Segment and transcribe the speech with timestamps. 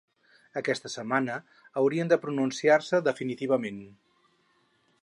[0.61, 1.35] Aquesta setmana
[1.81, 3.83] haurien de pronunciar-se definitivament.